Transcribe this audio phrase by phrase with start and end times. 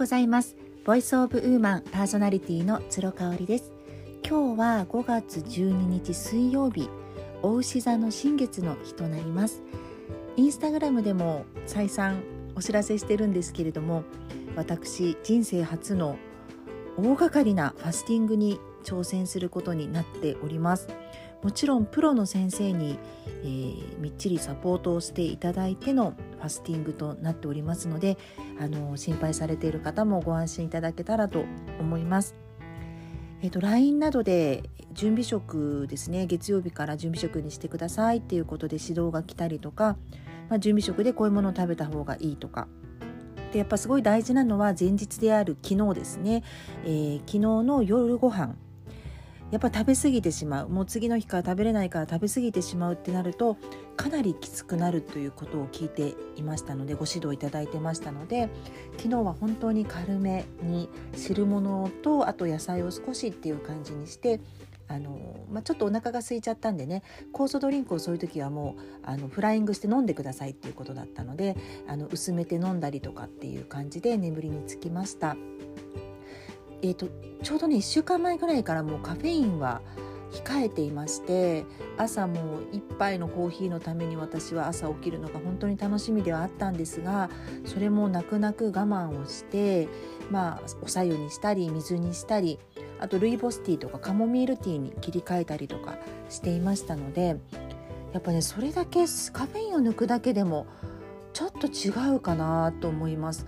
[0.00, 0.56] ございます。
[0.86, 3.70] ボイスオブウーマンパーソナリティの鶴香織です。
[4.26, 6.88] 今日は5月12日水曜日
[7.42, 9.62] お牛座の新月の日となります。
[10.38, 12.22] インスタグラムでも再三
[12.54, 14.04] お知らせしてるんですけれども
[14.56, 16.16] 私人生初の
[16.96, 20.88] 大掛かりなファスティングに挑戦することになっております。
[21.42, 22.98] もちろんプロの先生に、
[23.42, 28.16] えー、みっちりサポートをしていただいてのファスティングとなっておりますので
[28.58, 31.44] あの心配されている方もご安心いただけたらと
[31.78, 32.34] 思います。
[33.42, 39.96] えーと、LINE などで準備食ですね月曜日から準備食にしてくださいっていうことで指導が来たりとか、
[40.50, 42.68] まあ、準備食でこういうものを食べた方がいいとか
[43.52, 46.42] でやっぱすごい大事なのは前日である昨日ですね、
[46.84, 48.56] えー、昨日の夜ご飯
[49.50, 53.56] やっぱ食べ過ぎてしまうもう次の日から食べれないから食べ過ぎてしまうってなると
[53.96, 58.48] かなりきつくなるということを聞いていましたのでご指導いただいてましたので
[58.96, 64.40] 昨日は本当に軽めに汁物とあと野菜を少しっていう感じにして
[64.90, 71.56] あのまあ、ちょっとお腹が空いちゃったんでね酵素ドリンクをそういう時はもうあのフライングして飲んでくださいっていうことだったので
[71.86, 75.36] あの薄めて飲んだりとかっていう感じで眠りにつきました。
[76.82, 77.08] えーと、
[77.42, 79.80] ちょうどね1週間前ぐらいからもうカフェインは
[80.30, 81.64] 控えていまして
[81.96, 87.30] 朝もう1杯のコーヒーのために私は朝起きるのが本当に楽しみではあったんですが
[87.64, 89.88] それも泣く泣く我慢をして
[90.30, 92.58] まあおさゆにしたり水にしたり
[93.00, 97.36] あとルイボスティーとかカモミールティーに切り替えたりとかしていましたので
[98.12, 100.66] やっぱねそれだけカフェインを抜くだけでも
[101.32, 103.46] ちょっと違うかなと思います。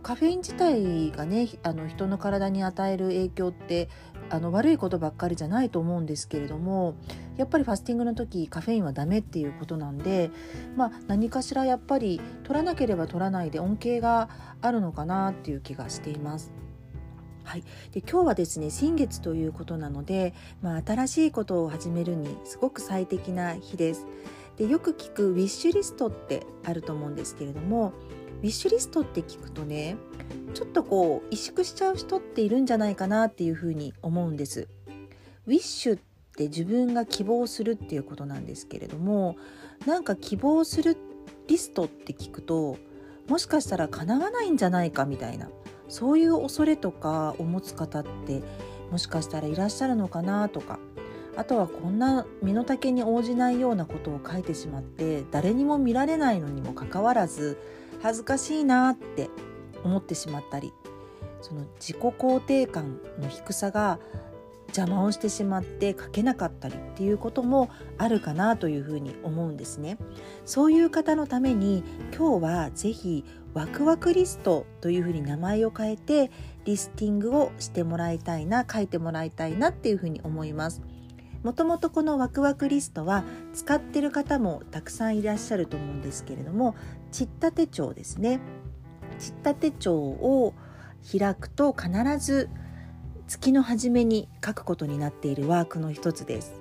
[0.00, 3.88] カフェイン自体がねあの人の体に与える影響って
[4.30, 6.94] あの悪いことばっかりじゃないと思うんですけれども
[7.36, 10.30] やっぱりファスティングの時カフェインはダメっていうことなんで、
[10.76, 14.28] まあ、何かしらやっぱり取らなければ取らないで恩恵が
[14.62, 16.52] あるのかなっていう気がしています。
[17.42, 24.06] はい、で今日はですね新月ということなので、まあ、新しいことを始めるにすごく最適な日です。
[24.60, 27.94] でよく聞くウィッシュリストってあると思うんですけれども
[28.42, 29.96] ウィッシュリストって聞くとね
[30.52, 34.68] ちょっとこう萎縮しちゃう人っているんじゃないかなっていうふうに思うんです。
[35.46, 36.00] ウィッシュっ
[36.36, 39.36] て自分が希望するっていうことなんですけれども
[39.86, 40.98] なんか希望する
[41.48, 42.76] リストって聞くと
[43.28, 45.48] もしかしたら叶わないんじゃないかみたいな
[45.88, 48.42] そういう恐れとかを持つ方って
[48.90, 50.78] もしかしたらいらっしゃるのかなとか
[51.36, 57.58] あとはこんな身の丈に応じないようなことを書いてしまって誰にも見られないのにもかかわらず
[58.02, 59.30] 恥ずかしいなって
[59.84, 60.72] 思ってしまったり
[61.40, 63.98] その自己肯定感の低さが
[64.70, 69.98] 邪魔をしてしまって書けなかったりっていうこともあるかなというふうに思うんですね。
[70.44, 71.82] そういう方のために
[72.16, 76.30] 今日はぜひワクワクリストというふうに名前を変えて
[76.64, 80.82] リスティングをしてもらいたいな書いてもらいたいなっていうふうに思います。
[81.42, 83.24] もともとこのワクワクリストは
[83.54, 86.74] 使ってる方もたくさんいらっしゃると思うんですけれども
[87.12, 88.40] ちった手帳ですね。
[89.18, 90.54] ちった手帳を
[91.18, 92.48] 開くと必ず
[93.26, 96.60] 月の初めに書くことになっているワークの一つです。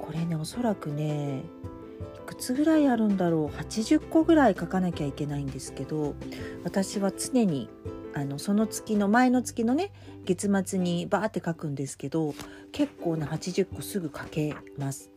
[0.00, 1.42] これねおそらくね
[2.16, 3.56] いくつぐらいあるんだろう。
[3.56, 6.14] 80個ぐらい書かなきゃいけないんですけど
[6.62, 7.68] 私は常に
[8.14, 9.92] あのその月の前の月のね
[10.24, 12.34] 月末にバーって書くんですけど
[12.72, 15.10] 結構な80個すぐ書けます。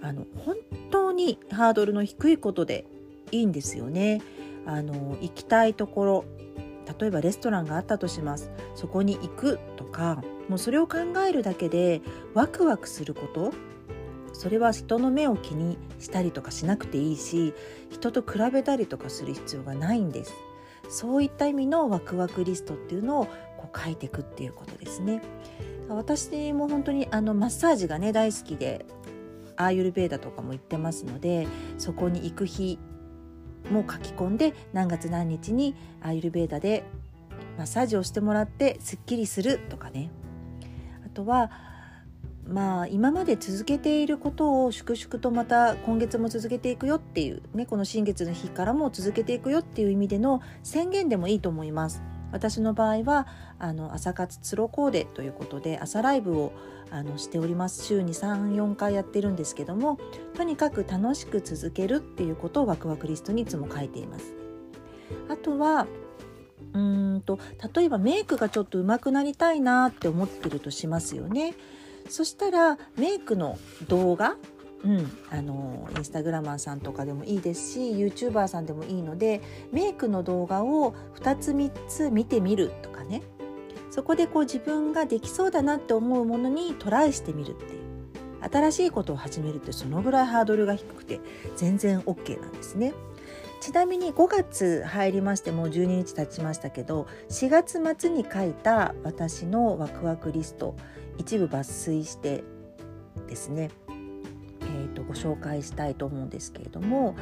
[0.00, 0.56] あの本
[0.90, 2.86] 当にハードルの低いことで
[3.30, 4.20] いいんですよね。
[4.66, 6.24] あの行きたいところ
[7.00, 12.00] 例えばレストランがあったとしますそこに行くとかもうそれを考えるだけで
[12.34, 13.52] ワクワクすること
[14.32, 17.54] それは人の目を気にしたりとかしなくていいし
[17.90, 20.32] 人と比べたりとかする必要がないんです
[20.92, 23.26] そういった意味のワクワクリストっていうのを
[23.56, 25.22] こう書いていくっていうことですね。
[25.88, 28.84] 私も本当にあのマッサージがね大好きで
[29.56, 31.46] アーユルベーダとかも行ってますので
[31.78, 32.78] そこに行く日
[33.70, 36.84] も書き込んで何月何日にアーユルベーダで
[37.58, 40.10] マッサージをしてもらってすっきりするとかね
[41.04, 41.50] あとは
[42.46, 52.02] まあ今まで続けていることを粛々とまた今月も続けていくよっていうねこの新月の日からも続けていくよっていう意味での宣言でもいいと思います。
[52.32, 53.26] 私の場合は
[53.58, 56.52] あの朝活ツロコーデということで朝ライブを
[56.90, 59.98] あのしております週に34回やってるんですけども
[60.34, 64.34] とにかく楽しく続けるっていうことをワクワクリストにいつも書いています。
[65.28, 65.86] あとは
[66.72, 67.38] うんと
[67.74, 71.54] 例えばメイクがちょっと上手くなりたいなって思ってるとしますよね。
[72.08, 73.58] そしたらメイクの
[73.88, 74.36] 動画？
[74.84, 79.40] うん、あのインスタグラマーさんとかでもいいですし YouTuber さんでもいいので
[79.70, 83.22] メイクの動画を2つ3つ見てみるとかね。
[83.90, 87.82] そこでこう自分ができそうだなって思うものにトライしてみるっていう。
[88.50, 91.20] 新しいことを始めるってそのぐらいハードルが低くて
[91.54, 92.92] 全然 OK なんですね。
[93.60, 100.74] ちなみに5月入りましてもう12日経ちましたけど4月末に書いた私のワクワクリスト
[101.22, 102.44] 一部抜粋して
[103.26, 107.16] ですね、えー、とご紹介したいと思うんですけれども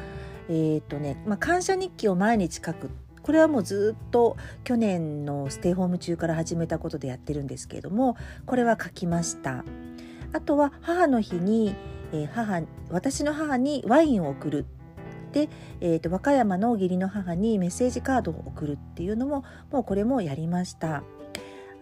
[0.49, 2.89] え、ー、とね、まあ、感謝日記を毎日書く。
[3.21, 8.17] これはもうずっと去年のステイホーム中から始めたことでやってるんですけれども
[8.47, 9.63] これは書きました。
[10.33, 11.75] あとは母の日に、
[12.13, 14.65] えー、母私の母にワインを送る。
[15.33, 15.49] で、
[15.79, 21.03] えーと、和歌山の義理の母にメッセージカードを送るっていうのももうこれもやりました。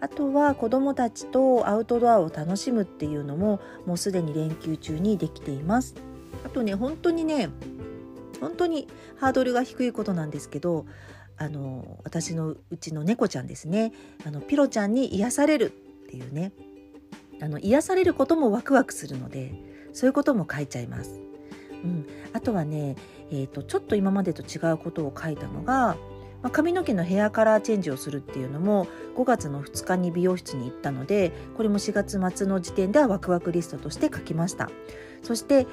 [0.00, 5.94] あとは子どもたちとアウトドアを楽しむっていうのももうすでに連休中にできています。
[6.44, 7.50] あとね本当にね
[8.40, 10.86] 本当にハードルが低いことなんですけど
[11.36, 13.92] あの私のうちの猫ちゃんですね。
[14.26, 16.52] あのピロちゃんに癒されるっていうね。
[17.42, 19.54] あの癒されることもワクワクするので
[19.92, 21.20] そういうことも書いちゃいます。
[21.84, 22.96] うん、あとはね、
[23.30, 25.96] えーと、ちょっと今までと違うことを書いたのが、
[26.42, 34.70] まあ、髪の毛のヘアカラーチェンジをするっていうのも5月の2日に美容室に行ったのでこれも4月末の時点ではワクワクリストとして書きました
[35.22, 35.66] そして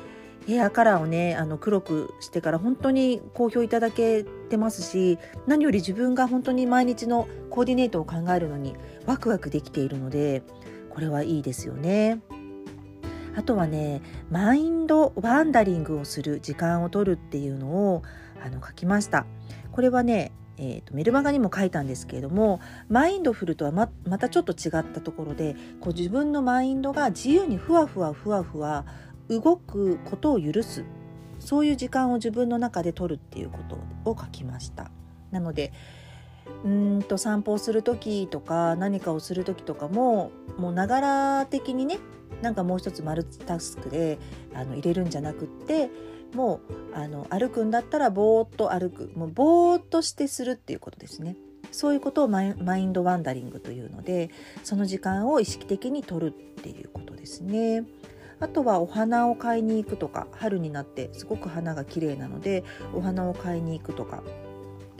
[0.45, 8.75] ヘアカラーをねあの黒くしてから本当に好評いただけてますし何より自分が本当に毎日のコーディネートを考えるのに
[9.05, 10.43] ワクワクできているので
[10.89, 12.21] これはいいですよね。
[13.35, 18.01] あとはねマインドワンダリングをする時間を取るっていうのを
[18.43, 19.27] あの書きました
[19.71, 22.59] これはねえーと、メルマガにも書いたんですけれども
[22.89, 28.85] マインドフルとはままたちょっと違ったところでこう自分のマインドが自由にふわふわふわふわ
[29.29, 30.83] 動くことを許す
[31.39, 33.59] そういう時間を自分の中で取るっていうこ
[34.03, 34.89] とを書きました。
[35.31, 35.71] なので
[36.63, 41.99] うんと散歩をする時とか何かをする時とかももうながら的にね
[42.41, 44.19] なんかもう一つマルチタスクで
[44.53, 45.89] あの入れるんじゃなくって
[46.33, 46.61] も
[46.93, 51.35] うあの歩くんだったらぼーっと歩くもうぼーっとしてするっていうことですね。
[51.71, 54.29] そういうことをマインドワンダリングというので
[54.63, 57.83] その時間を意識的に取るっていうことですね。
[58.39, 62.63] あとはお花を買いに行くとか春になってすごく花が綺麗なので
[62.93, 64.21] お花を買いに行くとか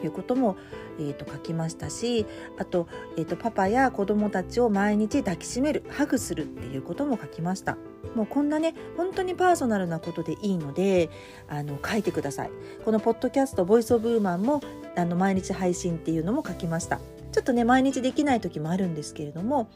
[0.04, 0.58] いうことも、
[1.00, 2.26] えー、と書きましたし
[2.58, 7.78] あと,、えー、とパパや子どもたちを毎日抱きしめるハグするっていうことも書きました。
[8.16, 11.10] もうこんなね本当にパーソナルなことでいいので
[11.48, 12.52] あの書いてください。
[12.86, 14.62] このポッドキャスト「ボイス・オブ・ウーマンも」
[14.96, 17.00] あの毎日配信っていうのも書きました。
[17.32, 19.70] ちょっとね毎日できない時もあるんですけれども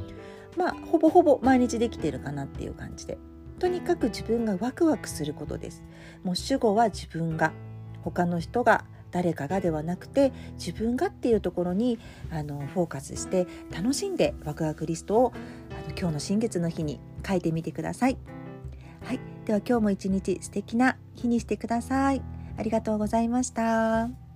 [0.58, 3.18] まあほぼほぼ毎日できてるかなっていう感じで。
[3.60, 5.84] とにかく自分がワクワクすることです。
[6.24, 7.54] もう主語は自分が
[8.02, 12.00] 他の人が誰かがではなくて自分がっていうところに
[12.32, 15.34] あのフォーカスして楽しんでワクワクリストを
[15.72, 18.18] あの今日の新月の日に書いてみてください。
[19.04, 22.22] はい、では今日も一日素敵な日にしてください。
[22.58, 24.31] ありがとうございました。